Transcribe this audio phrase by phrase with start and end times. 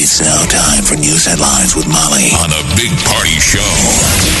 [0.00, 3.58] It's now time for news headlines with Molly on a big party show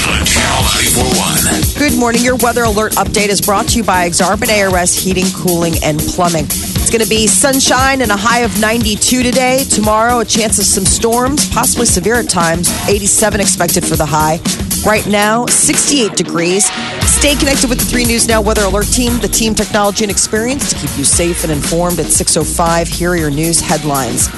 [0.06, 0.62] on Channel
[0.94, 1.74] 941.
[1.76, 2.22] Good morning.
[2.22, 6.44] Your weather alert update is brought to you by Exarban ARS Heating, Cooling, and Plumbing.
[6.44, 9.64] It's going to be sunshine and a high of 92 today.
[9.64, 12.70] Tomorrow, a chance of some storms, possibly severe at times.
[12.88, 14.38] 87 expected for the high.
[14.86, 16.70] Right now, 68 degrees.
[17.06, 20.72] Stay connected with the 3 News Now Weather Alert Team, the team technology and experience
[20.72, 22.86] to keep you safe and informed at 6.05.
[22.86, 24.28] Here are your news headlines.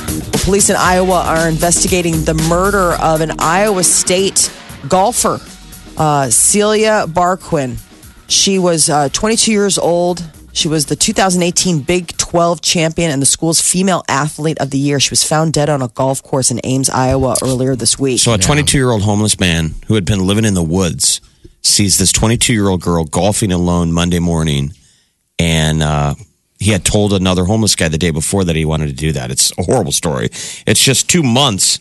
[0.44, 4.50] Police in Iowa are investigating the murder of an Iowa State
[4.88, 5.40] golfer,
[5.96, 7.78] uh, Celia Barquin.
[8.28, 10.22] She was uh, 22 years old.
[10.52, 15.00] She was the 2018 Big 12 champion and the school's female athlete of the year.
[15.00, 18.20] She was found dead on a golf course in Ames, Iowa earlier this week.
[18.20, 21.20] So, a 22 year old homeless man who had been living in the woods
[21.62, 24.72] sees this 22 year old girl golfing alone Monday morning.
[25.40, 26.14] And uh,
[26.60, 29.32] he had told another homeless guy the day before that he wanted to do that.
[29.32, 30.26] It's a horrible story.
[30.68, 31.80] It's just two months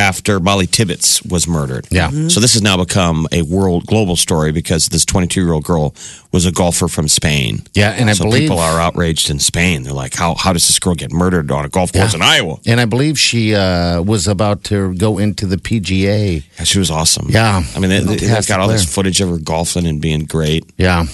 [0.00, 1.86] after Molly Tibbetts was murdered.
[1.90, 2.10] Yeah.
[2.28, 5.94] So, this has now become a world global story because this 22 year old girl
[6.32, 7.62] was a golfer from Spain.
[7.74, 9.82] Yeah, and I believe- people are outraged in Spain.
[9.82, 12.16] They're like, how, how does this girl get murdered on a golf course Yeah.
[12.16, 12.56] in Iowa?
[12.66, 16.42] And I believe she uh, was about to go into the PGA.
[16.58, 17.26] Yeah, she was awesome.
[17.28, 17.62] Yeah.
[17.76, 20.64] I mean, they, they, have got all this footage of her golfing and being great.
[20.76, 21.04] Yeah.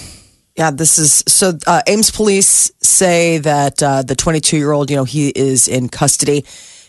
[0.57, 1.59] Yeah, this is so.
[1.67, 5.91] Uh, Ames police say that uh, the 22 year old, you know, he is in
[5.91, 6.47] custody.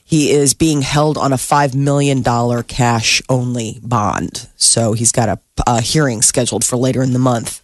[0.08, 2.24] He is being held on a $5 million
[2.64, 4.48] cash only bond.
[4.56, 7.62] So he's got a, a hearing scheduled for later in the month.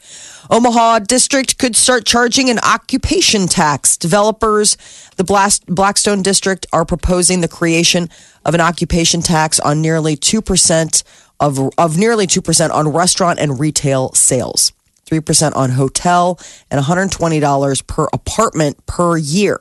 [0.49, 3.95] Omaha District could start charging an occupation tax.
[3.95, 4.75] Developers,
[5.15, 8.09] the Blast, Blackstone District, are proposing the creation
[8.43, 11.03] of an occupation tax on nearly 2%
[11.39, 14.73] of, of nearly 2% on restaurant and retail sales.
[15.05, 16.37] 3% on hotel,
[16.69, 19.57] and $120 per apartment per year.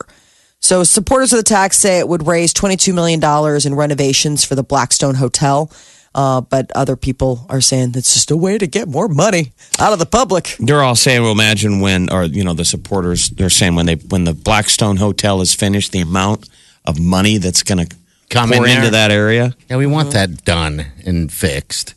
[0.63, 3.21] So, supporters of the tax say it would raise $22 million
[3.67, 5.69] in renovations for the Blackstone Hotel.
[6.15, 9.91] Uh, but other people are saying it's just a way to get more money out
[9.91, 10.55] of the public.
[10.59, 13.95] They're all saying, well, imagine when, or, you know, the supporters, they're saying when they,
[13.95, 16.47] when the Blackstone Hotel is finished, the amount
[16.85, 17.95] of money that's going to
[18.29, 18.77] Come pour in there.
[18.79, 19.53] into that area.
[19.69, 21.93] Yeah, we want that done and fixed.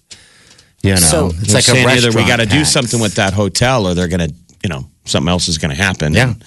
[0.83, 3.15] You know, So- it's They're like a saying either we got to do something with
[3.15, 4.35] that hotel or they're going to,
[4.65, 6.15] you know, something else is going to happen.
[6.15, 6.31] Yeah.
[6.31, 6.45] And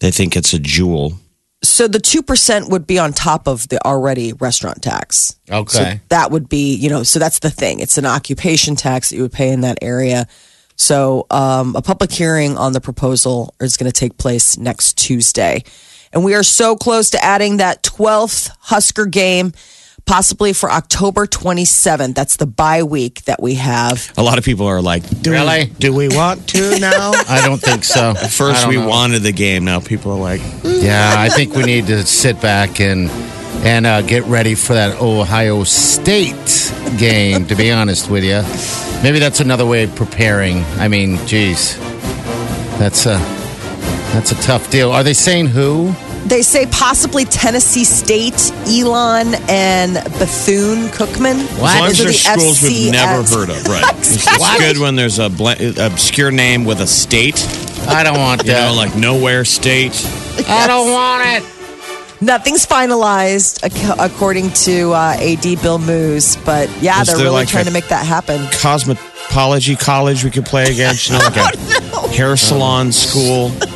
[0.00, 1.14] They think it's a jewel.
[1.64, 5.38] So, the 2% would be on top of the already restaurant tax.
[5.50, 5.94] Okay.
[5.94, 7.80] So that would be, you know, so that's the thing.
[7.80, 10.26] It's an occupation tax that you would pay in that area.
[10.76, 15.62] So um, a public hearing on the proposal is going to take place next Tuesday.
[16.12, 19.52] And we are so close to adding that 12th Husker game,
[20.06, 22.14] possibly for October 27th.
[22.14, 24.12] That's the bye week that we have.
[24.16, 25.64] A lot of people are like, do, Really?
[25.64, 27.12] we, do we want to now?
[27.28, 28.10] I don't think so.
[28.10, 28.88] At first, we know.
[28.88, 29.64] wanted the game.
[29.64, 33.10] Now people are like, Yeah, I think we need to sit back and
[33.64, 37.46] and uh, get ready for that Ohio State game.
[37.46, 38.42] To be honest with you,
[39.02, 40.58] maybe that's another way of preparing.
[40.78, 41.78] I mean, geez,
[42.78, 43.16] that's a
[44.12, 44.92] that's a tough deal.
[44.92, 45.94] Are they saying who?
[46.26, 51.34] They say possibly Tennessee State, Elon, and Bethune Cookman.
[51.44, 53.84] as long as Those are there's the schools we've never heard of, right?
[53.98, 57.46] It's, it's good when there's a bl- obscure name with a state,
[57.88, 58.70] I don't want you that.
[58.70, 59.92] know, like nowhere state.
[60.48, 62.22] I don't want it.
[62.22, 63.60] Nothing's finalized
[63.98, 67.88] according to uh, AD Bill Moos, but yeah, Is they're really like trying to make
[67.88, 68.40] that happen.
[68.46, 73.50] Cosmetology college we could play against, you know, like a hair salon school.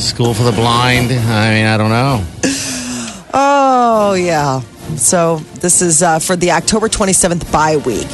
[0.00, 1.10] School for the blind.
[1.10, 2.24] I mean, I don't know.
[3.32, 4.60] Oh yeah.
[4.96, 8.06] So this is uh, for the October 27th bye week.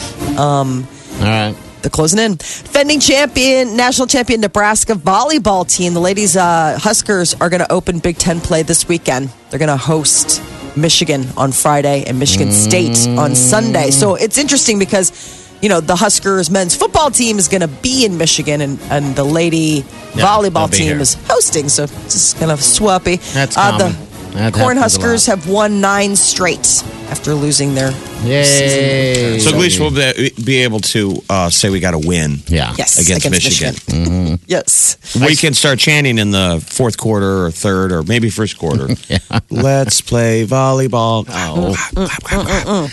[1.20, 1.54] All right.
[1.82, 2.36] They're closing in.
[2.36, 5.94] Defending champion, national champion Nebraska volleyball team.
[5.94, 9.30] The ladies uh, Huskers are going to open Big Ten play this weekend.
[9.48, 10.42] They're going to host
[10.76, 13.90] Michigan on Friday and Michigan State on Sunday.
[13.90, 15.39] So it's interesting because.
[15.62, 19.14] You know, the Huskers men's football team is going to be in Michigan and, and
[19.14, 19.84] the lady
[20.14, 21.00] Yeah, volleyball team here.
[21.00, 21.68] is hosting.
[21.68, 23.18] So it's just kind of swappy.
[23.34, 24.06] That's Uh, the, common.
[24.32, 27.90] That happens a Cornhuskers have won nine straight after losing their
[28.22, 29.40] Yay.
[29.40, 32.72] So, Gleesh will be, be able to uh, say we got a win Yeah.
[32.78, 33.74] yes against, Michigan.
[33.74, 34.04] Michigan.
[34.04, 34.44] Mm-hmm.
[34.46, 34.96] Yes.
[35.16, 38.86] We can start chanting in the fourth quarter or third or maybe first quarter.
[39.08, 39.18] yeah.
[39.50, 41.26] Let's play volleyball.
[41.28, 42.88] Oh.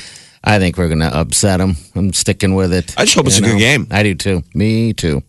[0.47, 1.75] I think we're going to upset them.
[1.93, 2.97] I'm sticking with it.
[2.97, 3.87] I just hope it's You a good game.
[3.91, 4.43] I do too.
[4.53, 5.21] Me too.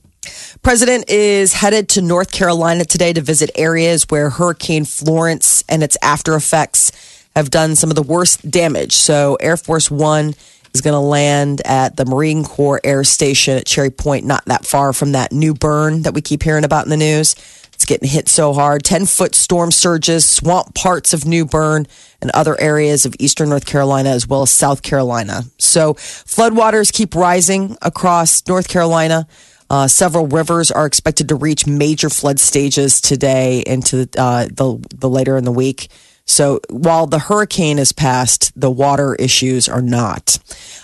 [0.63, 5.97] President is headed to North Carolina today to visit areas where Hurricane Florence and its
[6.03, 6.93] after effects
[7.35, 8.93] have done some of the worst damage.
[8.93, 10.35] So, Air Force One
[10.75, 14.67] is going to land at the Marine Corps Air Station at Cherry Point, not that
[14.67, 17.35] far from that New Bern that we keep hearing about in the news.
[17.73, 18.83] It's getting hit so hard.
[18.83, 21.87] 10 foot storm surges, swamp parts of New Bern,
[22.21, 25.43] and other areas of eastern North Carolina as well as South Carolina.
[25.59, 29.29] So, floodwaters keep rising across North Carolina.
[29.71, 35.09] Uh, several rivers are expected to reach major flood stages today into uh, the the
[35.09, 35.89] later in the week.
[36.29, 40.39] So while the hurricane is passed, the water issues are not.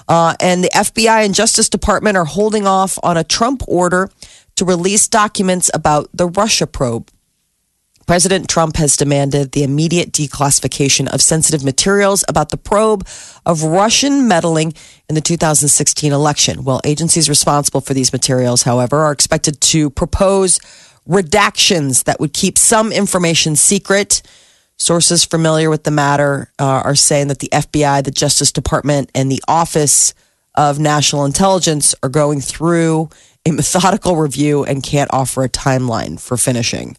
[0.09, 4.11] Uh, and the FBI and Justice Department are holding off on a Trump order
[4.57, 7.11] to release documents about the Russia probe.
[8.07, 13.07] President Trump has demanded the immediate declassification of sensitive materials about the probe
[13.47, 14.75] of Russian meddling
[15.09, 16.65] in the 2016 election.
[16.65, 20.59] Well, agencies responsible for these materials, however, are expected to propose
[21.09, 24.23] redactions that would keep some information secret.
[24.77, 29.31] Sources familiar with the matter uh, are saying that the FBI, the Justice Department, and
[29.31, 30.15] the Office
[30.55, 33.09] of National Intelligence are going through
[33.47, 36.97] a methodical review and can't offer a timeline for finishing.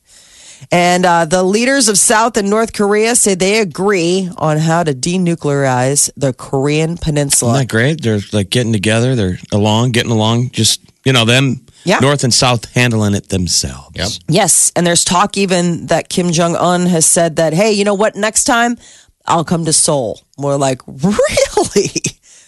[0.72, 4.94] And uh, the leaders of South and North Korea say they agree on how to
[4.94, 7.54] denuclearize the Korean Peninsula.
[7.56, 8.02] Isn't that great?
[8.02, 9.16] They're like getting together.
[9.16, 10.52] They're along, getting along.
[10.52, 12.00] Just, you know, them Yeah.
[12.00, 13.96] North and South handling it themselves.
[13.96, 14.10] Yep.
[14.28, 17.94] Yes, and there's talk even that Kim Jong Un has said that, hey, you know
[17.94, 18.16] what?
[18.16, 18.78] Next time
[19.26, 20.22] I'll come to Seoul.
[20.38, 21.92] We're like, really?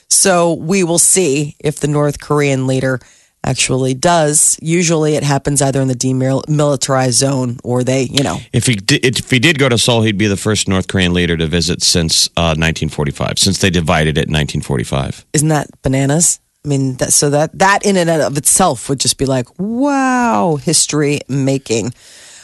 [0.10, 3.00] So we will see if the North Korean leader
[3.44, 4.57] actually does.
[4.62, 9.06] Usually, it happens either in the demilitarized zone or they, you know, If he did,
[9.06, 11.81] if he did go to Seoul, he'd be the first North Korean leader to visit
[11.84, 15.25] since uh, 1945, since they divided it in 1945.
[15.34, 16.39] isn't that bananas?
[16.67, 20.57] I mean, that, so that that in and of itself would just be like, wow,
[20.57, 21.93] history making.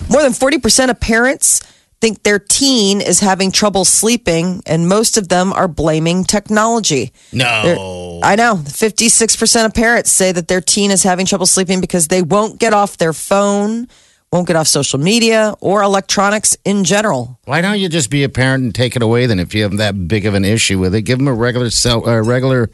[0.10, 1.62] More than forty percent of parents
[2.00, 7.12] think their teen is having trouble sleeping, and most of them are blaming technology.
[7.34, 8.20] No.
[8.24, 8.56] I know.
[8.56, 12.74] 56% of parents say that their teen is having trouble sleeping because they won't get
[12.74, 13.88] off their phone,
[14.34, 17.40] won't get off social media or electronics in general.
[17.46, 19.78] Why don't you just be a parent and take it away then if you have
[19.78, 21.04] that big of an issue with it?
[21.04, 22.70] Give them a regular cell, a regular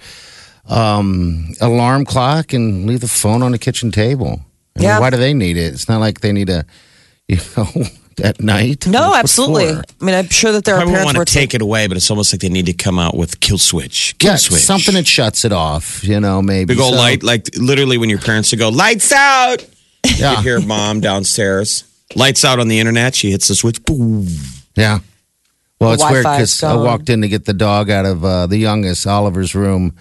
[0.67, 4.41] um, alarm clock and leave the phone on the kitchen table.
[4.75, 4.99] I mean, Yeah.
[4.99, 5.73] Why do they need it?
[5.73, 6.65] It's not like they need a,
[7.27, 7.67] you know,
[8.23, 8.85] at night.
[8.85, 9.73] No, absolutely.
[9.73, 9.83] for?
[10.01, 11.87] I mean, I'm sure that there are I would parents want to take it away,
[11.87, 14.15] but it's almost like they need to come out with kill switch.
[14.19, 14.61] Kill Yeah, switch.
[14.61, 16.03] something that shuts it off.
[16.03, 19.11] You know, maybe Big old So- light, like literally when your parents would go, lights
[19.11, 19.65] out.
[20.17, 21.83] Yeah, You hear mom downstairs.
[22.15, 23.15] Lights out on the internet.
[23.15, 23.83] She hits the switch.
[23.85, 24.27] Boom.
[24.75, 24.99] yeah.
[25.79, 28.05] Well, The it's weird Wi-Fi is because I walked in to get the dog out
[28.05, 29.95] of uh, the youngest Oliver's room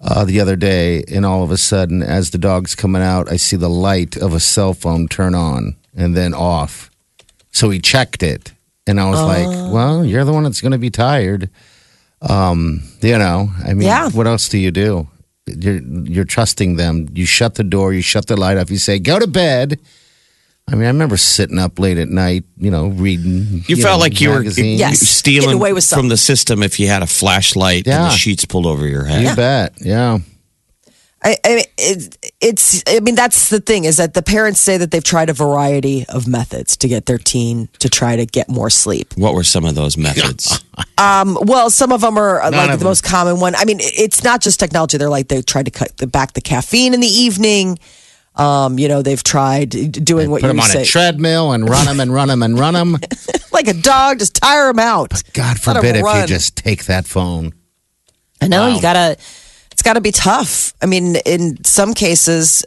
[0.00, 3.36] uh, the other day, and all of a sudden, as the dog's coming out, I
[3.36, 6.90] see the light of a cell phone turn on and then off.
[7.50, 8.52] So he checked it,
[8.86, 9.26] and I was Oh.
[9.26, 11.50] like, "Well, you're the one that's going to be tired."
[12.22, 14.10] Um, you know, I mean, Yeah.
[14.10, 15.08] what else do you do?
[15.46, 17.08] You're you're trusting them.
[17.14, 17.92] You shut the door.
[17.92, 18.70] You shut the light off.
[18.70, 19.78] You say, "Go to bed."
[20.70, 23.64] I mean, I remember sitting up late at night, you know, reading.
[23.66, 24.42] You, felt know, like you were.
[24.42, 25.00] Yes.
[25.00, 28.02] stealing away with from the system if you had a flashlight and Yeah.
[28.04, 29.22] the sheets pulled over your head.
[29.22, 29.74] You bet.
[29.80, 30.18] Yeah.
[31.20, 32.84] I, I mean, it, it's.
[32.86, 36.06] I mean, that's the thing is that the parents say that they've tried a variety
[36.10, 39.14] of methods to get their teen to try to get more sleep.
[39.16, 40.62] What were some of those methods?
[40.96, 42.84] Um, well, some of them are uh, like the them.
[42.86, 43.54] most common one.
[43.56, 44.96] I mean, it's not just technology.
[44.96, 47.78] They're like they tried to cut the, back the caffeine in the evening.
[48.38, 51.68] Um, you know, they've tried doing what Put you them on say, a treadmill and
[51.68, 52.96] run them and run them and run them.
[53.52, 55.10] like a dog, just tire them out.
[55.10, 57.52] But God forbid if you just take that phone.
[58.40, 58.76] I know Wow.
[58.76, 59.16] you gotta.
[59.72, 60.74] It's got to be tough.
[60.82, 62.64] I mean, in some cases,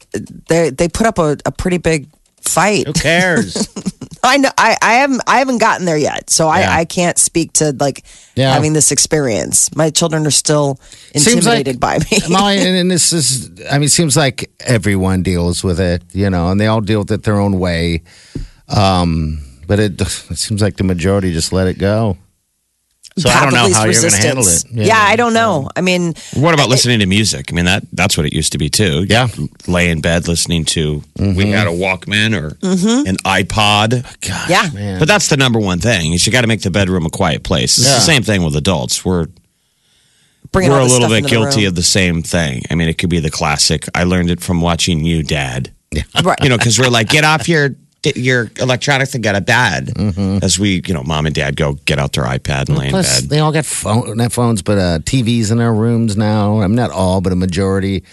[0.47, 2.07] they they put up a, a pretty big
[2.41, 2.87] fight.
[2.87, 3.67] Who cares?
[4.23, 4.49] I know.
[4.57, 5.21] I, I haven't.
[5.27, 6.71] I haven't gotten there yet, so Yeah.
[6.71, 8.03] I, I can't speak to like
[8.35, 8.53] Yeah.
[8.53, 9.75] having this experience.
[9.75, 10.79] My children are still
[11.15, 11.35] Seems like-
[11.65, 12.19] intimidated by me.
[12.29, 16.29] Molly, and, and this is, I mean, it seems like everyone deals with it, you
[16.29, 18.03] know, and they all deal with it their own way.
[18.69, 22.17] Um, but it, it seems like the majority just let it go.
[23.18, 24.65] So I don't know police how you're going to handle it.
[24.72, 25.70] Yeah, I don't know.
[25.75, 27.51] I mean, What about listening to music?
[27.51, 29.06] I mean that that's what it used to be too.
[29.08, 29.27] Yeah.
[29.68, 31.03] lay in bed listening to.
[31.18, 31.51] We mm-hmm.
[31.51, 33.08] had a Walkman or mm-hmm.
[33.08, 34.03] an iPod.
[34.22, 34.70] Gosh, Yeah.
[34.74, 35.00] man.
[35.00, 37.44] But that's the number one thing is you got to make the bedroom a quiet
[37.44, 37.77] place.
[37.77, 37.96] It's Yeah.
[37.96, 39.03] the same thing with adults.
[39.03, 39.27] We're
[40.51, 42.63] bringing we're a little bit into the guilty of the same thing.
[42.72, 43.88] I mean, it could be the classic.
[43.94, 45.72] I learned it from watching you, Dad.
[46.24, 46.39] Right.
[46.41, 49.91] You know, because we're like, get off your your electronics and get a bed.
[50.43, 52.93] As we, you know, mom and dad go get out their iPad and lay in
[52.93, 53.24] bed.
[53.24, 56.62] they all got phone, not phones, but uh, TVs in their rooms now.
[56.62, 58.03] I'm not all, but a majority.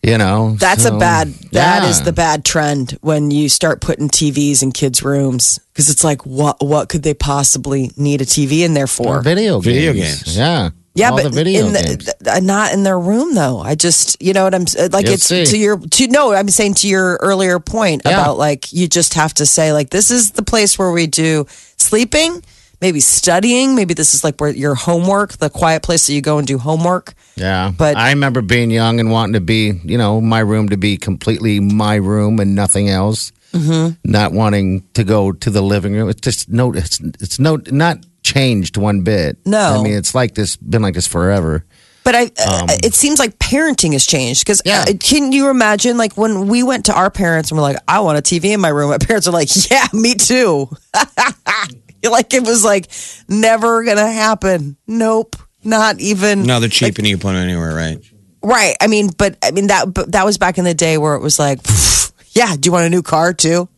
[0.00, 1.28] You know, That's so, a bad.
[1.50, 2.04] That is yeah.
[2.04, 6.64] the bad trend when you start putting TVs in kids' rooms because it's like, what?
[6.64, 9.18] What could they possibly need a TV in there for?
[9.18, 9.64] Or video games.
[9.64, 10.36] Video games.
[10.36, 10.70] Yeah.
[10.94, 13.60] Yeah, but video in the, th- th- not in their room though.
[13.60, 15.04] I just, you know what I'm like.
[15.04, 15.44] You'll it's see.
[15.44, 16.32] to your to no.
[16.32, 18.12] I'm saying to your earlier point Yeah.
[18.20, 21.46] about like you just have to say like this is the place where we do
[21.76, 22.42] sleeping,
[22.80, 26.38] maybe studying, maybe this is like where your homework, the quiet place that you go
[26.38, 27.14] and do homework.
[27.36, 30.76] Yeah, But- I remember being young and wanting to be, you know, my room to
[30.76, 33.30] be completely my room and nothing else.
[33.52, 33.94] Mm-hmm.
[34.10, 36.08] Not wanting to go to the living room.
[36.10, 36.72] It's just no.
[36.74, 39.38] It's it's no not changed one bit.
[39.46, 39.58] No.
[39.80, 40.56] I mean it's like this.
[40.56, 41.64] Been like this forever.
[42.04, 44.84] But I, uh, it seems like parenting has changed because Um, Yeah.
[44.98, 48.16] can you imagine like when we went to our parents and we're like, I want
[48.18, 48.88] a TV in my room.
[48.90, 50.70] My parents are like, Yeah, me too.
[52.10, 52.88] like it was like
[53.28, 54.76] never gonna happen.
[54.86, 56.44] Nope, not even.
[56.44, 57.98] No, they're cheap and you can put them anywhere, right?
[58.42, 58.76] Right.
[58.80, 61.20] I mean, but I mean that but that was back in the day where it
[61.20, 61.60] was like,
[62.32, 62.54] yeah.
[62.56, 63.68] Do you want a new car too?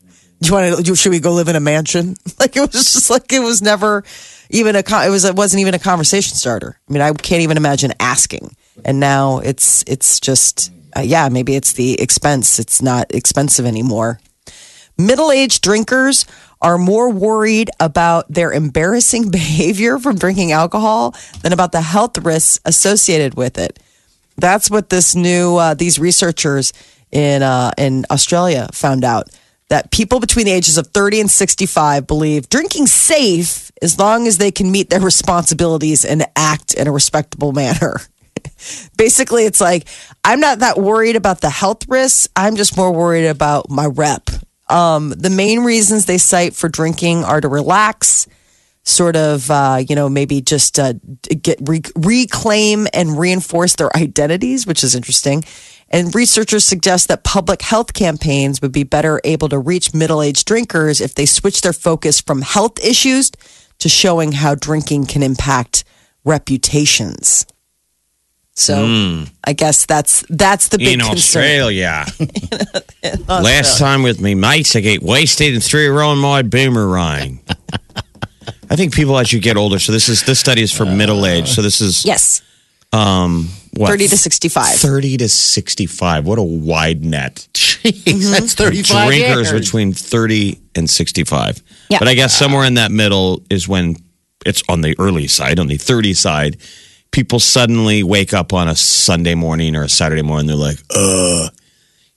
[0.41, 0.95] Do you want to?
[0.97, 2.17] Should we go live in a mansion?
[2.39, 4.03] Like it was just like it was never
[4.49, 4.79] even a.
[4.79, 5.25] It was.
[5.25, 6.79] It wasn't even a conversation starter.
[6.89, 8.57] I mean, I can't even imagine asking.
[8.83, 11.29] And now it's it's just uh, yeah.
[11.29, 12.59] Maybe it's the expense.
[12.59, 14.21] It's not expensive anymore.
[14.97, 16.25] Middle aged drinkers
[16.63, 22.61] are more worried about their embarrassing behavior from drinking alcohol than about the health risks
[22.65, 23.79] associated with it.
[24.37, 26.73] That's what this new uh, these researchers
[27.13, 29.29] in uh, in Australia found out
[29.71, 34.37] that people between the ages of 30 and 65 believe drinking safe as long as
[34.37, 38.01] they can meet their responsibilities and act in a respectable manner.
[38.97, 39.89] Basically, it's like
[40.25, 42.29] I'm not that worried about the health risks.
[42.37, 44.29] I'm just more worried about my rep.
[44.69, 48.29] Um, the main reasons they cite for drinking are to relax,
[48.85, 50.95] sort of, uh, you know, maybe just uh,
[51.43, 55.45] get re- reclaim and reinforce their identities, which is interesting.
[55.91, 60.47] And researchers suggest that public health campaigns would be better able to reach middle aged
[60.47, 63.33] drinkers if they switch their focus from health issues
[63.79, 65.85] to showing how drinking can impact
[66.25, 67.47] reputations.
[68.55, 69.25] So hmm.
[69.43, 71.17] I guess that's that's the big in concern.
[71.17, 72.05] Australia.
[73.29, 77.41] Last time with me mates, I get wasted and threw around my boomerang.
[78.71, 79.79] I think people as you get older.
[79.79, 81.49] So this is this study is for middle age.
[81.49, 82.43] So this is Yes,
[82.93, 83.49] um,
[83.81, 84.75] what, 30 to 65.
[84.77, 86.27] Thirty to sixty-five.
[86.27, 87.49] What a wide net.
[87.55, 91.63] Jeez, that's thirty five Drinkers between thirty and sixty-five.
[91.89, 91.99] Yeah.
[91.99, 93.97] But I guess somewhere in that middle is when
[94.47, 96.59] it's on the early side, on the thirty side.
[97.13, 100.47] People suddenly wake up on a Sunday morning or a Saturday morning.
[100.47, 101.51] They're like, "Ugh."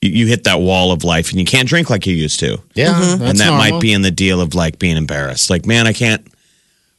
[0.01, 2.57] You, you hit that wall of life, and you can't drink like you used to.
[2.75, 3.01] Yeah, Mm-hmm.
[3.19, 3.57] that's and that normal.
[3.71, 5.49] might be in the deal of like being embarrassed.
[5.49, 6.27] Like, man, I can't.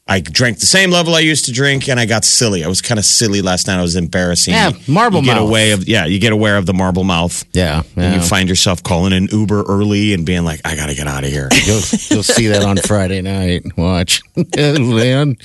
[0.06, 2.62] I drank the same level I used to drink, and I got silly.
[2.62, 3.78] I was kind of silly last night.
[3.78, 4.52] I was embarrassing.
[4.52, 5.48] Yeah, marble you get mouth.
[5.48, 6.04] away of yeah.
[6.04, 7.42] You get aware of the marble mouth.
[7.52, 10.94] Yeah, And you find yourself calling an Uber early and being like, I got to
[10.94, 11.48] get out of here.
[11.64, 11.80] You'll,
[12.10, 13.64] you'll see that on Friday night.
[13.78, 14.20] Watch.
[14.36, 15.38] Leon.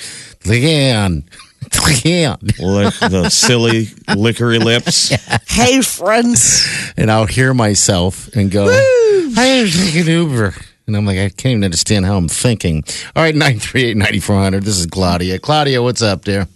[0.46, 1.24] Leon.
[2.06, 2.38] Leon.
[2.60, 5.13] Lick the silly lickery lips.
[5.50, 6.66] Hey, friends.
[6.96, 10.54] And I'll hear myself and go, I am taking Uber.
[10.89, 12.84] And I'm like, I can't even understand how I'm thinking.
[13.15, 14.63] All right, 938 9400.
[14.63, 15.38] This is Claudia.
[15.38, 16.48] Claudia, what's up there?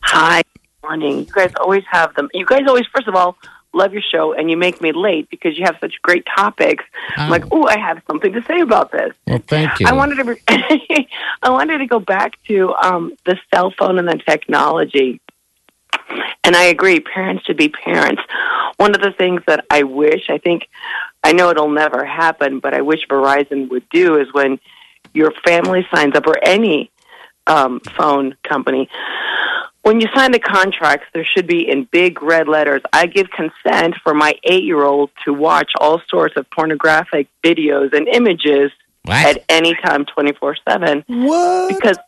[0.00, 0.42] Hi,
[0.82, 1.18] morning.
[1.20, 2.30] You guys always have them.
[2.32, 3.36] You guys always, first of all,
[3.74, 6.84] love your show, and you make me late because you have such great topics.
[7.18, 9.14] I'm like, oh, I have something to say about this.
[9.26, 9.88] Well, thank you.
[9.88, 10.38] I wanted to,
[11.42, 15.20] I wanted to go back to um, the cell phone and the technology.
[16.44, 18.22] And I agree, parents should be parents.
[18.78, 20.68] One of the things that I wish, I think,
[21.24, 24.60] I know it'll never happen, but I wish Verizon would do is when
[25.14, 26.90] your family signs up or any
[27.46, 28.88] um, phone company,
[29.82, 33.96] when you sign the contracts, there should be in big red letters, I give consent
[34.02, 38.70] for my eight year old to watch all sorts of pornographic videos and images
[39.02, 39.24] What?
[39.38, 41.74] at any time 24 7 What?
[41.74, 41.98] because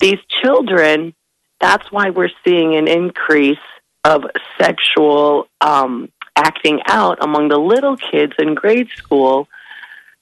[0.00, 1.14] these children,
[1.60, 3.58] that's why we're seeing an increase
[4.04, 4.24] of
[4.58, 9.48] sexual um, acting out among the little kids in grade school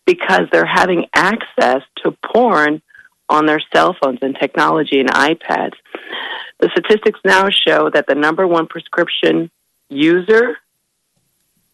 [0.07, 2.81] because they're having access to porn
[3.29, 5.75] on their cell phones and technology and iPads.
[6.61, 9.51] The statistics now show that the number one prescription
[9.91, 10.57] user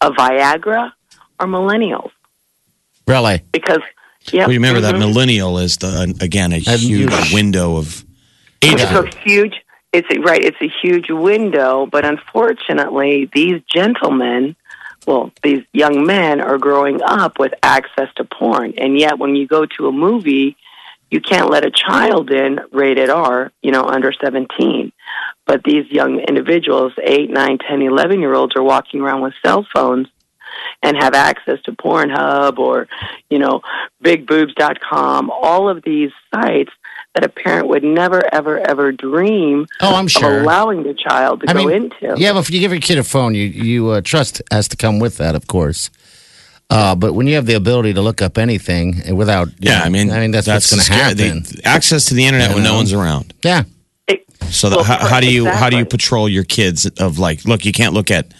[0.01, 0.91] of Viagra
[1.39, 2.11] are millennials
[3.07, 3.41] Really?
[3.51, 3.81] because
[4.31, 4.99] yeah, Well, you remember that mhm.
[4.99, 8.03] millennial is the again a A huge huge- window of
[8.61, 8.73] age.
[8.79, 9.53] It's a huge.
[9.93, 10.43] It's a, right.
[10.43, 14.55] It's a huge window, but unfortunately, these gentlemen,
[15.05, 19.47] well, these young men, are growing up with access to porn, and yet when you
[19.47, 20.57] go to a movie,
[21.11, 24.91] you can't let a child in rated R, you know, under seventeen.
[25.45, 29.67] But these young individuals, eight, nine, ten, eleven year olds, are walking around with cell
[29.75, 30.07] phones
[30.81, 32.87] and have access to Pornhub or,
[33.29, 33.61] you know,
[34.03, 36.71] bigboobs.com, all of these sites
[37.13, 41.49] that a parent would never, ever, ever dream Oh, I'm of allowing the child to
[41.49, 42.15] I go mean, into.
[42.17, 44.77] yeah, but if you give your kid a phone, you you uh, trust has to
[44.77, 45.89] come with that, of course.
[46.69, 49.89] Uh, but when you have the ability to look up anything without, Yeah, know, I
[49.89, 51.43] mean, I mean that's, what's going to happen.
[51.43, 53.33] the- access to the internet You when no one's around.
[53.43, 53.63] yeah,
[54.07, 57.19] It- So the, Well, how, how do you how do you patrol your kids of
[57.19, 58.33] like, look, you can't look at,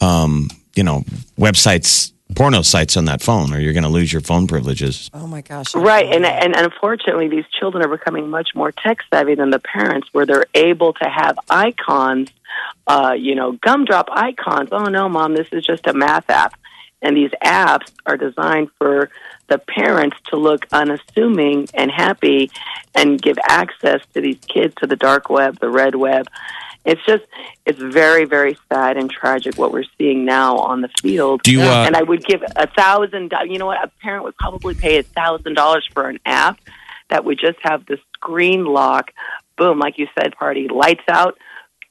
[0.00, 1.02] um, you know,
[1.38, 5.10] websites, porno sites on that phone, or you're going to lose your phone privileges.
[5.12, 5.74] Oh my gosh.
[5.74, 10.08] Right, and and unfortunately, these children are becoming much more tech savvy than the parents,
[10.12, 12.30] where they're able to have icons,
[12.86, 14.68] uh, you know, gumdrop icons.
[14.72, 16.54] Oh no, mom, this is just a math app,
[17.02, 19.10] and these apps are designed for
[19.48, 22.50] the parents to look unassuming and happy,
[22.94, 26.26] and give access to these kids to the dark web, the red web.
[26.84, 27.24] It's just,
[27.64, 31.42] it's very, very sad and tragic what we're seeing now on the field.
[31.42, 33.32] Do you, uh, and I would give a thousand.
[33.46, 33.84] You know what?
[33.84, 36.60] A parent would probably pay a thousand dollars for an app
[37.08, 39.12] that would just have the screen lock.
[39.56, 41.38] Boom, like you said, party lights out.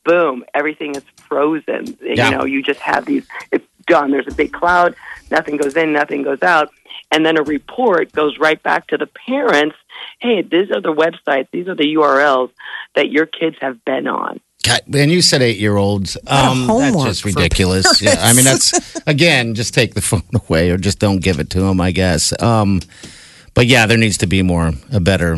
[0.03, 1.97] Boom, everything is frozen.
[2.01, 2.29] Yeah.
[2.29, 3.25] You know, you just have these.
[3.51, 4.11] It's done.
[4.11, 4.95] There's a big cloud.
[5.29, 5.93] Nothing goes in.
[5.93, 6.71] Nothing goes out.
[7.11, 9.75] And then a report goes right back to the parents.
[10.19, 11.47] Hey, these are the websites.
[11.51, 12.51] These are the URLs
[12.95, 14.39] that your kids have been on.
[14.63, 16.17] God, and you said eight year olds.
[16.27, 18.01] Um, that's just ridiculous.
[18.01, 21.49] Yeah, I mean, that's again, just take the phone away or just don't give it
[21.51, 21.81] to them.
[21.81, 22.39] I guess.
[22.41, 22.81] Um,
[23.53, 25.37] but yeah, there needs to be more, a better,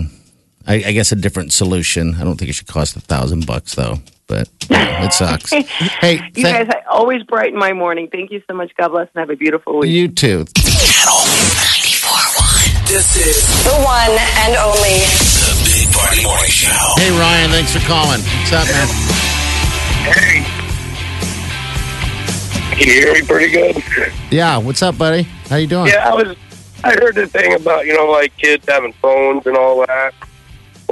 [0.65, 2.15] I, I guess, a different solution.
[2.15, 3.98] I don't think it should cost a thousand bucks though.
[4.27, 5.51] But yeah, it sucks.
[5.51, 8.08] hey, You thank- guys always brighten my morning.
[8.12, 8.72] Thank you so much.
[8.77, 9.91] God bless and have a beautiful week.
[9.91, 10.46] you too.
[10.55, 12.88] Channel 94.1.
[12.88, 14.12] This is The one
[14.46, 15.00] and only.
[15.03, 16.93] the Big Party Morning Show.
[16.98, 18.22] Hey Ryan, thanks for calling.
[18.22, 18.88] What's up, man?
[20.13, 20.43] Hey.
[22.77, 23.83] Can you hear me pretty good?
[24.31, 25.24] Yeah, what's up, buddy?
[25.50, 25.87] How you doing?
[25.87, 26.35] Yeah, I was.
[26.83, 30.14] I heard the thing about you know like kids having phones and all that.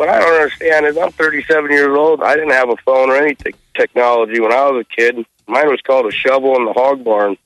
[0.02, 2.24] What I don't understand is I'm 37 years old.
[2.24, 5.16] I didn't have a phone or any te- technology when I was a kid.
[5.46, 7.38] Mine was called a shovel in the hog barn.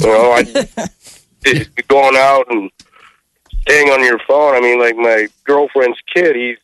[0.00, 0.42] You know, I
[1.88, 2.70] going out and
[3.62, 4.54] staying on your phone.
[4.56, 6.58] I mean, like my girlfriend's kid, he's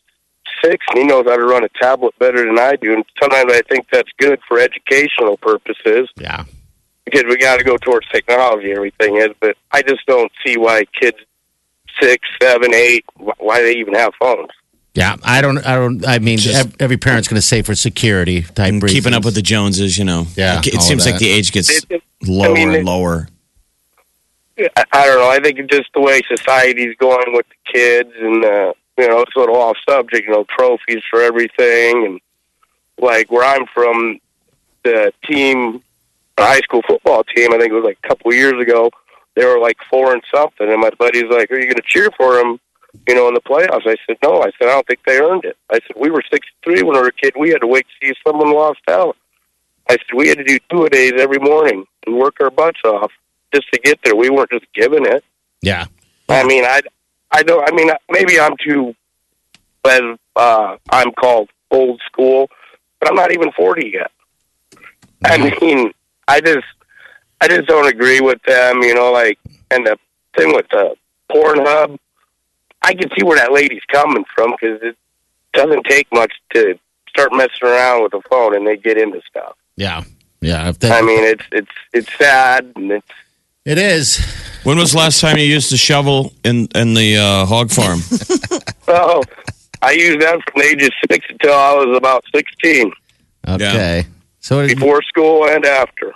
[0.63, 2.93] six and he knows how to run a tablet better than I do.
[2.93, 6.45] And sometimes I think that's good for educational purposes Yeah.
[7.07, 8.71] because we got to go towards technology.
[8.73, 11.17] Everything is, but I just don't see why kids
[12.03, 13.07] six, seven, eight,
[13.39, 14.51] why they even have phones.
[14.95, 15.59] Yeah, I don't.
[15.67, 16.07] I don't.
[16.07, 18.69] I mean, Just- ev- every parent's going to say for security type.
[18.69, 19.17] And keeping reasons.
[19.17, 20.27] up with the Joneses, you know.
[20.37, 21.21] Yeah, It, it all of seems like that.
[21.21, 23.29] the age gets It- it- lower I mean, and it- lower.
[24.59, 25.31] I, I don't know.
[25.31, 29.21] I think it's just the way society's going with the kids, and uh, you know,
[29.23, 30.27] it's a little off subject.
[30.27, 32.21] You know, trophies for everything, and
[32.99, 34.19] like where I'm from,
[34.85, 35.83] the team,
[36.37, 37.53] the high school football team.
[37.55, 38.91] I think it was like a couple of years ago.
[39.35, 42.11] They were like four and something, and my buddy's like, "Are you going to cheer
[42.19, 42.61] for them?"
[43.09, 43.87] You know, in the playoffs.
[43.87, 46.23] I said, "No." I said, "I don't think they earned it." I said, "We were
[46.31, 47.33] six three when we were a kid.
[47.39, 49.17] We had to wait to see if someone lost out."
[49.89, 52.81] I said, "We had to do two a days every morning and work our butts
[52.85, 53.11] off
[53.53, 54.15] just to get there.
[54.15, 55.25] We weren't just given it."
[55.63, 55.87] Yeah.
[56.29, 56.81] I mean, I,
[57.31, 57.69] I don't.
[57.69, 58.95] I mean, maybe I'm too,
[59.85, 60.03] as
[60.37, 62.49] uh, I'm called old school,
[63.01, 64.11] but I'm not even forty yet.
[65.25, 65.93] I mean,
[66.27, 66.67] I just,
[67.41, 68.83] I just don't agree with them.
[68.83, 69.39] You know, like,
[69.71, 69.99] and the
[70.37, 70.95] thing with the
[71.31, 71.99] Pornhub,
[72.85, 74.97] I can see where that lady's coming from because it
[75.53, 79.57] doesn't take much to start messing around with a phone and they get into stuff.
[79.77, 80.03] Yeah.
[80.41, 80.69] Yeah.
[80.71, 83.09] If that, I mean, it's it's it's sad and it's
[83.65, 84.19] it is.
[84.65, 88.01] When was the last time you used a shovel in in the uh, hog farm?
[88.89, 89.23] Oh,
[89.81, 92.93] I used that from the age of six until I was about 16,
[93.49, 94.05] Okay.
[94.41, 96.13] So it- before school and after.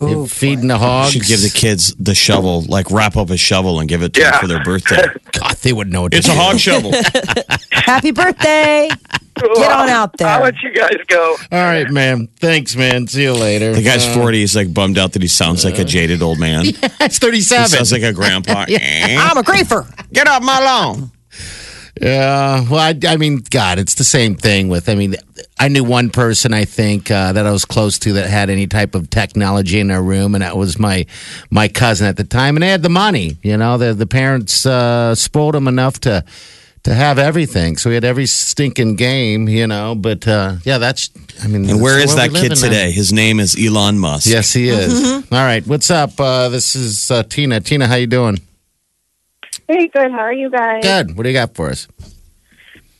[0.00, 1.12] You're feeding the You hogs.
[1.12, 4.20] should give the kids the shovel, like wrap up a shovel and give it to
[4.20, 4.32] Yeah.
[4.32, 5.02] them for their birthday.
[5.32, 6.02] God, they would know.
[6.02, 6.36] What to it's a do.
[6.36, 6.92] hog shovel.
[7.70, 8.88] Happy birthday.
[9.36, 10.28] Get on out there.
[10.28, 11.36] I'll let you guys go.
[11.50, 12.28] All right, man.
[12.38, 13.06] Thanks, man.
[13.08, 13.74] See you later.
[13.74, 14.38] The guy's Uh, 40.
[14.38, 16.64] He's like bummed out that he sounds like a jaded old man.
[16.64, 17.68] He It's thirty-seven.
[17.68, 18.60] sounds like a grandpa.
[18.68, 19.86] I'm a griefer.
[20.12, 21.10] Get off my lawn.
[22.00, 24.88] Yeah, well, I, I mean, God, it's the same thing with.
[24.88, 25.14] I mean,
[25.60, 28.66] I knew one person I think uh, that I was close to that had any
[28.66, 31.06] type of technology in their room, and that was my
[31.50, 33.36] my cousin at the time, and they had the money.
[33.42, 36.24] You know, the the parents uh, spoiled him enough to
[36.82, 39.48] to have everything, so he had every stinking game.
[39.48, 41.10] You know, but uh, yeah, that's.
[41.44, 42.54] I mean, And where that's is the that kid live in now.
[42.68, 42.90] today?
[42.90, 44.26] His name is Elon Musk.
[44.28, 44.92] Yes, he is.
[45.00, 45.32] Mm-hmm.
[45.34, 46.18] All right, what's up?
[46.18, 47.60] Uh, this is uh, Tina.
[47.60, 48.38] Tina, how you doing?
[49.68, 50.10] Hey, good.
[50.10, 50.82] How are you guys?
[50.82, 51.16] Good.
[51.16, 51.88] What do you got for us?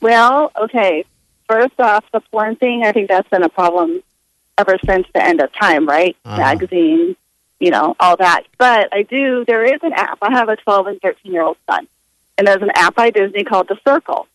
[0.00, 1.04] Well, okay.
[1.48, 4.02] First off, the porn thing, I think that's been a problem
[4.56, 6.16] ever since the end of time, right?
[6.24, 6.36] Uh-huh.
[6.38, 7.16] Magazines,
[7.60, 8.44] you know, all that.
[8.58, 10.18] But I do, there is an app.
[10.22, 11.86] I have a 12 and 13 year old son.
[12.38, 14.26] And there's an app by Disney called The Circle.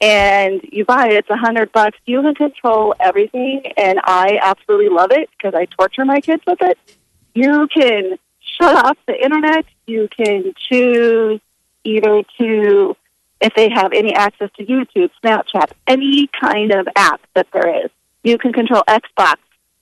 [0.00, 1.98] And you buy it, it's a hundred bucks.
[2.06, 3.62] You can control everything.
[3.76, 6.78] And I absolutely love it because I torture my kids with it.
[7.34, 9.64] You can shut off the internet.
[9.86, 11.40] You can choose
[11.88, 12.96] either to
[13.40, 17.90] if they have any access to YouTube, Snapchat, any kind of app that there is.
[18.24, 19.36] You can control Xbox,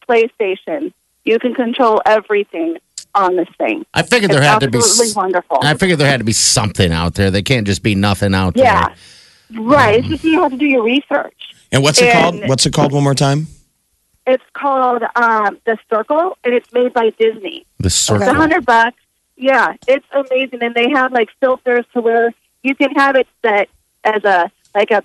[0.09, 0.93] PlayStation.
[1.25, 2.77] You can control everything
[3.15, 3.85] on this thing.
[3.95, 4.79] I figured there had to be.
[4.79, 5.59] absolutely wonderful.
[5.63, 7.31] I figured there had to be something out there.
[7.31, 8.89] They can't just be nothing out yeah,
[9.51, 9.63] there.
[9.63, 9.99] right.
[10.01, 11.35] It's just you have to do your research.
[11.73, 12.49] And what's it And- called?
[12.49, 13.47] What's it called one more time?
[14.27, 17.65] It's called um, The Circle, and it's made by Disney.
[17.79, 18.29] The It's circle.
[18.29, 18.97] a hundred bucks.
[19.37, 23.69] Yeah, it's amazing, and they have like filters to where you can have it set
[24.05, 25.03] as a like a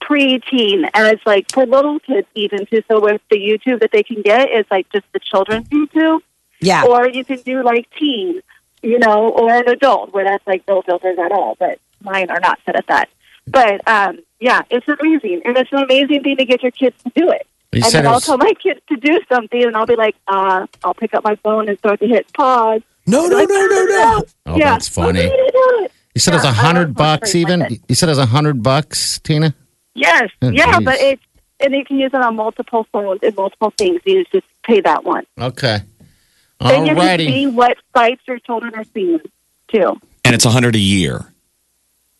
[0.00, 2.82] pre-teen, and it's like for little kids even too.
[2.88, 6.20] So with the YouTube that they can get is like just the children's YouTube,
[6.60, 6.84] Yeah.
[6.84, 8.40] or you can do like teen,
[8.82, 11.56] you know, or an adult where that's like no filters at all.
[11.58, 13.08] But mine are not set at that.
[13.46, 17.12] But um, yeah, it's amazing, and it's an amazing thing to get your kids to
[17.14, 17.46] do it.
[17.72, 19.96] You and then it I'll was, tell my kids to do something, and I'll be
[19.96, 22.82] like, uh, I'll pick up my phone and start to hit pause.
[23.10, 24.24] No, no, no, no, no.
[24.46, 24.70] Oh, yeah.
[24.72, 25.22] that's funny.
[25.22, 25.92] I'm gonna do it.
[26.14, 27.60] you said it was Yeah, a I hundred bucks even.
[27.60, 29.54] like you said it was a hundred bucks, Tina.
[29.94, 30.84] Yes, Oh, yeah, geez.
[30.84, 31.22] but it's
[31.60, 34.00] and you can use it on multiple phones and multiple things.
[34.06, 35.26] You just pay that one.
[35.38, 35.80] Okay.
[36.60, 39.20] Then you can see what sites your children are seeing
[39.68, 40.00] too.
[40.24, 41.32] And it's a hundred a year.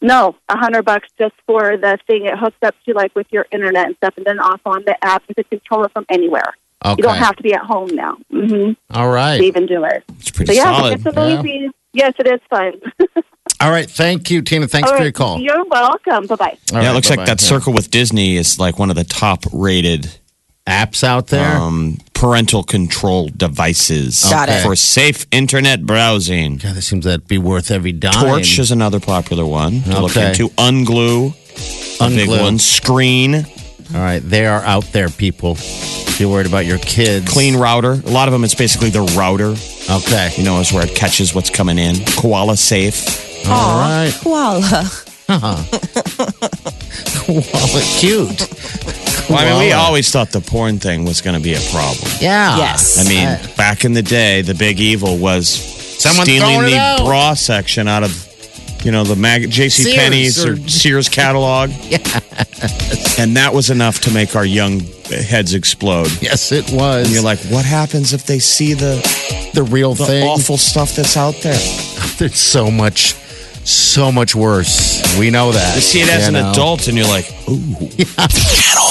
[0.03, 2.25] No, a hundred bucks just for the thing.
[2.25, 4.97] It hooks up to like with your internet and stuff, and then off on the
[5.05, 5.23] app.
[5.29, 6.55] You can control it from anywhere.
[6.85, 6.95] Okay.
[6.99, 9.41] You don't have to be at home now hmm All to right.
[9.43, 10.03] even do it.
[10.19, 10.95] It's pretty So yeah, solid.
[10.95, 11.73] it's amazing.
[11.93, 12.73] Yes, it is fun.
[13.61, 13.91] All right.
[13.91, 14.67] Thank you, Tina.
[14.69, 15.41] Thanks All for your call.
[15.41, 16.27] You're welcome.
[16.27, 16.59] Bye bye.
[16.73, 17.35] Yeah, right, it looks like bye-bye.
[17.35, 17.49] that Yeah.
[17.49, 20.19] circle with Disney is like one of the top rated
[20.67, 21.57] apps out there.
[21.57, 24.63] um, parental control devices Got it.
[24.63, 26.57] for safe internet browsing.
[26.59, 28.13] God, that seems that'd be worth every dime.
[28.13, 30.29] Torch is another popular one to look Okay.
[30.29, 30.49] into.
[30.51, 31.31] Unglue,
[32.01, 32.41] a big Unglue.
[32.43, 32.59] one.
[32.59, 33.47] Screen,
[33.95, 35.53] All right, they are out there, people.
[35.59, 37.93] If you're worried about your kids, clean router.
[37.93, 39.55] A lot of them, it's basically the router.
[39.91, 40.31] Okay.
[40.37, 41.97] You know, is where it catches what's coming in.
[42.17, 43.47] Koala safe.
[43.49, 44.13] All right.
[44.23, 44.61] Koala.
[45.29, 45.65] Huh.
[47.25, 48.49] Koala, cute.
[49.29, 52.11] Well, I mean, we always thought the porn thing was going to be a problem.
[52.21, 52.57] Yeah.
[52.59, 53.05] Yes.
[53.05, 56.71] I mean, Uh, back in the day, the big evil was Someone stealing throwing it
[56.73, 57.05] the out.
[57.05, 58.11] bra section out of,
[58.85, 59.95] you know, the mag- J.C.
[59.95, 61.71] Penney's or or- Sears catalog.
[61.85, 61.99] Yeah.
[63.19, 66.11] And that was enough to make our young heads explode.
[66.23, 67.05] yes, it was.
[67.07, 69.01] And you're like, what happens if they see the,
[69.55, 70.25] the real the thing.
[70.27, 71.59] awful stuff that's out there?
[72.19, 73.15] There's so much,
[73.65, 75.03] so much worse.
[75.19, 75.75] We know that.
[75.77, 76.51] You see it as You an know?
[76.53, 77.57] adult, and you're like, ooh.
[77.69, 78.89] Channel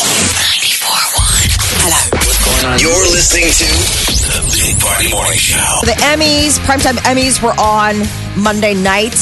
[0.60, 2.29] 94.1.
[2.60, 3.66] You're listening to
[4.28, 5.80] the Big Party Morning Show.
[5.86, 8.06] The Emmys, primetime Emmys were on
[8.38, 9.16] Monday night,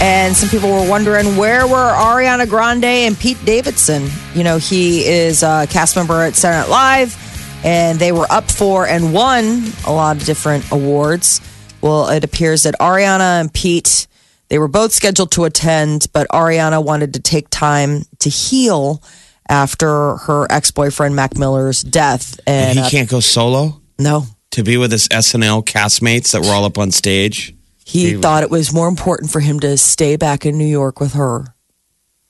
[0.00, 4.08] and some people were wondering where were Ariana Grande and Pete Davidson.
[4.34, 8.50] You know, he is a cast member at Saturday Night Live, and they were up
[8.50, 11.42] for and won a lot of different awards.
[11.82, 14.06] Well, it appears that Ariana and Pete,
[14.48, 19.02] they were both scheduled to attend, but Ariana wanted to take time to heal
[19.48, 24.62] after her ex-boyfriend Mac Miller's death, And and he uh, can't go solo no, to
[24.62, 27.54] be with his SNL castmates that were all up on stage.
[27.84, 31.14] He thought it was more important for him to stay back in New York with
[31.14, 31.54] her.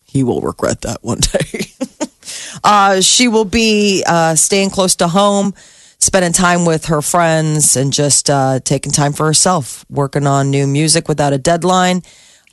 [0.05, 1.73] He will regret that one day.
[2.65, 5.55] uh, she will be uh, staying close to home,
[5.99, 10.67] spending time with her friends, and just uh, taking time for herself, working on new
[10.67, 12.03] music without a deadline.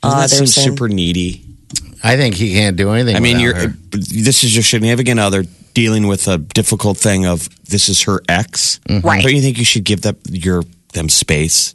[0.02, 1.44] Doesn't Uh, that seem super needy?
[2.06, 3.16] I think he can't do anything.
[3.16, 3.66] I mean, you're her.
[3.90, 8.80] this is your significant other dealing with a difficult thing of this is her ex.
[8.88, 9.22] Right.
[9.22, 11.74] Don't you think you should give that your them space?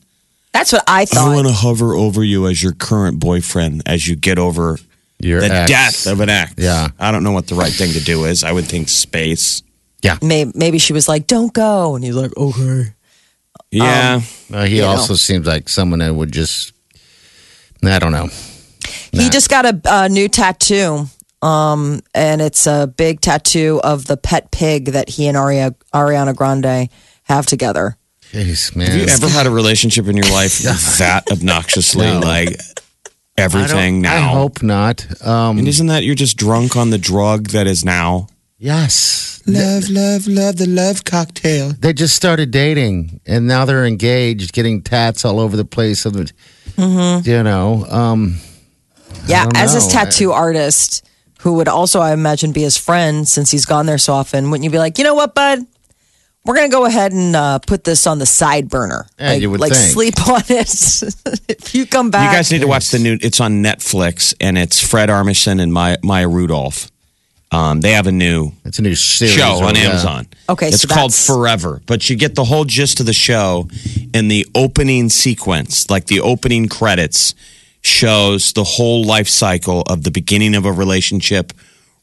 [0.53, 1.31] That's what I thought.
[1.31, 4.79] I want to hover over you as your current boyfriend as you get over
[5.19, 5.69] Your the ex.
[5.69, 6.53] death of an ex.
[6.57, 6.89] Yeah.
[6.99, 8.43] I don't know what the right thing to do is.
[8.43, 9.63] I would think space.
[10.01, 12.93] Yeah, maybe, maybe she was like, "Don't go," and he's like, "Okay."
[13.69, 14.21] Yeah.
[14.51, 16.73] Uh, he you also seems like someone that would just.
[17.83, 18.29] I don't know.
[19.11, 21.05] He just got a, a new tattoo.
[21.41, 26.35] Um, and it's a big tattoo of the pet pig that he and Aria, Ariana
[26.35, 26.87] Grande
[27.23, 27.97] have together.
[28.31, 28.87] Jeez, man.
[28.91, 30.59] Have you ever had a relationship in your life
[30.99, 32.19] that obnoxiously No.
[32.19, 32.59] like
[33.37, 34.15] everything don't- now?
[34.17, 35.05] I hope not.
[35.25, 38.27] Um, And isn't that you're just drunk on the drug that is now?
[38.57, 39.19] yes.
[39.47, 41.71] Love, love, love the love cocktail.
[41.79, 46.05] They just started dating, and now they're engaged, getting tats all over the place.
[46.05, 46.31] Of it,
[46.77, 48.37] you know, um,
[49.27, 51.07] Yeah, as his tattoo artist,
[51.41, 54.63] who would also, I imagine, be his friend since he's gone there so often, wouldn't
[54.63, 55.59] you be like, you know what, bud?
[56.43, 59.05] We're gonna go ahead and uh, put this on the side burner.
[59.19, 59.91] Yeah, like, you would like think.
[59.91, 61.03] sleep on it.
[61.49, 63.15] if you come back, You guys need to watch the new.
[63.21, 66.89] It's on Netflix, and it's Fred Armisen and Maya, Maya Rudolph.
[67.51, 69.81] Um, they have a new it's a new series show or- on yeah.
[69.81, 70.27] Amazon.
[70.49, 73.67] Okay, it's so called that's- Forever, but you get the whole gist of the show
[74.13, 77.35] in the opening sequence, like the opening credits
[77.81, 81.53] shows the whole life cycle of the beginning of a relationship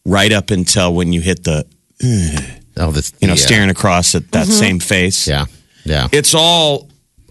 [0.05, 1.67] right up until when you hit the
[2.81, 3.41] Oh, this, you know yeah.
[3.41, 4.53] staring across at that mm-hmm.
[4.53, 5.27] same face.
[5.27, 5.47] Yeah,
[5.85, 6.07] yeah.
[6.13, 6.89] It's all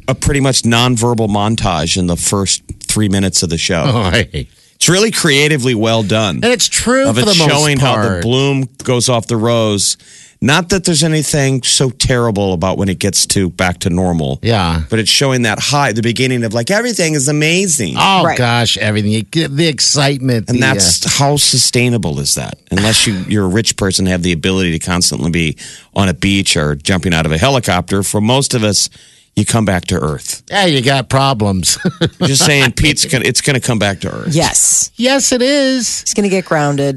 [0.07, 3.83] a pretty much nonverbal montage in the first three minutes of the show.
[3.87, 4.49] Oh, hey.
[4.75, 7.95] It's really creatively well done And it's true of for it the most showing how
[8.03, 9.97] the bloom goes off the rose.
[10.41, 14.39] Not that there's anything so terrible about when it gets to back to normal.
[14.43, 14.83] Yeah.
[14.89, 17.95] But it's showing that high, the beginning of like everything is amazing.
[17.97, 18.37] Oh Right.
[18.37, 19.25] gosh, everything.
[19.31, 20.49] The excitement.
[20.49, 22.59] and the, uh, that's how sustainable is that?
[22.71, 25.57] Unless you, you're a rich person, have the ability to constantly be
[25.95, 28.03] on a beach or jumping out of a helicopter.
[28.03, 28.89] For most of us,
[29.35, 30.43] you come back to Earth.
[30.49, 31.77] yeah, you got problems.
[32.23, 34.33] Just saying, Pete's gonna, it's going to come back to Earth.
[34.35, 36.01] yes, yes, it is.
[36.01, 36.95] he's gonna get grounded.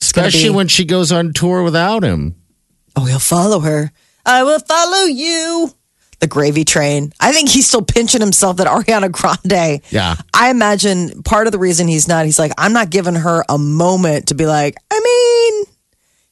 [0.00, 2.34] It's Especially be- when she goes on tour without him.
[2.96, 3.92] Oh, he'll follow her.
[4.24, 5.70] I will follow you.
[6.18, 7.12] The gravy train.
[7.20, 9.82] I think he's still pinching himself that Ariana Grande.
[9.90, 10.16] Yeah.
[10.32, 13.58] I imagine part of the reason he's not, he's like, I'm not giving her a
[13.58, 15.74] moment to be like, I mean,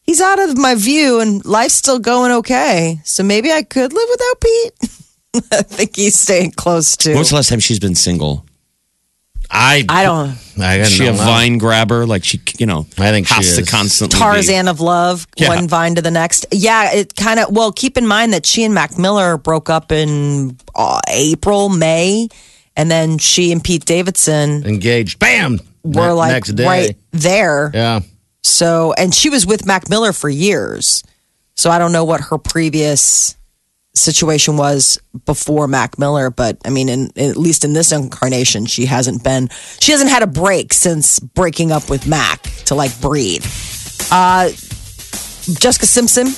[0.00, 2.98] he's out of my view and life's still going okay.
[3.04, 4.72] So maybe I could live without Pete.
[5.52, 7.10] I think he's staying close to.
[7.10, 8.46] When was the last time she's been single?
[9.54, 10.36] I I don't.
[10.60, 12.06] I Is she a vine grabber?
[12.06, 13.70] Like she, you know, I think she has to is.
[13.70, 15.48] constantly be- Tarzan of Love, Yeah.
[15.48, 16.46] one vine to the next.
[16.52, 19.90] Yeah, it kind of, well, keep in mind that she and Mac Miller broke up
[19.92, 22.28] in uh, April, May,
[22.76, 25.18] and then she and Pete Davidson engaged.
[25.18, 25.58] Bam.
[25.82, 26.66] were Ne- like next day.
[26.66, 27.70] right there.
[27.74, 28.00] Yeah.
[28.42, 31.02] So, and she was with Mac Miller for years.
[31.56, 33.36] So I don't know what her previous
[33.94, 38.86] situation was before Mac Miller, but I mean, in, at least in this incarnation, she
[38.86, 39.48] hasn't been,
[39.80, 43.44] she hasn't had a break since breaking up with Mac to like breathe.
[44.10, 44.48] Uh,
[45.58, 46.28] Jessica Simpson,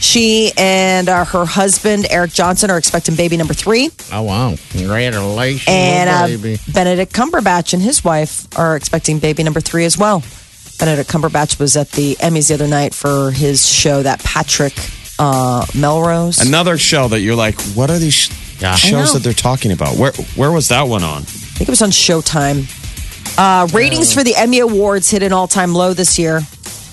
[0.00, 3.90] she and uh, her husband, Eric Johnson, are expecting baby number three.
[4.12, 4.54] Oh wow!
[4.70, 6.56] Congratulations, And uh.
[6.72, 10.22] Benedict Cumberbatch and his wife are expecting baby number three as well.
[10.78, 14.74] Benedict Cumberbatch was at the Emmys the other night for his show, that Patrick
[15.18, 16.38] uh, Melrose.
[16.40, 18.74] Another show that you're like, what are these sh- Yeah.
[18.76, 19.96] Shows that they're talking about?
[19.96, 21.22] Where where was that one on?
[21.22, 22.66] I think it was on Showtime.
[23.36, 26.40] Uh, ratings for the Emmy Awards hit an all time low this year.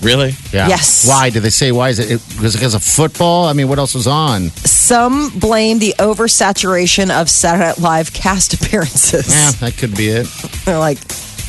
[0.02, 0.30] Really?
[0.52, 0.66] Yeah.
[0.66, 1.06] Yes.
[1.08, 1.70] Why did they say?
[1.70, 2.10] Why is it?
[2.10, 3.44] it was it because of football?
[3.46, 4.50] I mean, what else was on?
[4.64, 9.28] Some blame the oversaturation of Saturday Night Live cast appearances.
[9.28, 10.26] Yeah, that could be it.
[10.64, 10.98] They're like,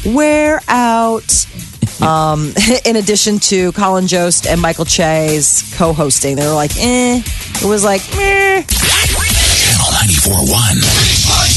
[0.05, 1.47] we're out.
[2.01, 2.53] Um,
[2.85, 7.21] in addition to Colin Jost and Michael Che's co hosting, they were like, eh.
[7.61, 8.63] It was like, meh.
[8.63, 9.91] Channel
[10.47, 11.52] 94.1.